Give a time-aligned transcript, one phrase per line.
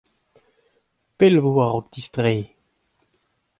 [1.17, 2.43] pell e vo a-raok distreiñ.